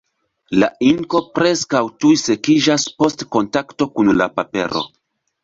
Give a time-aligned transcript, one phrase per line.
[0.61, 4.85] La inko preskaŭ tuj sekiĝas post kontakto kun la papero.